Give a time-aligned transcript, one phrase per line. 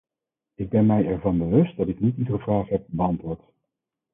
[0.53, 3.41] Ik ben mij ervan bewust dat ik niet iedere vraag heb beantwoord.